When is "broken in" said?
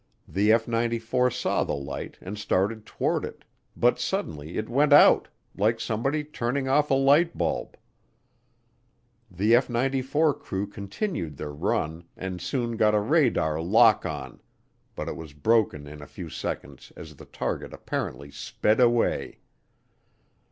15.33-16.01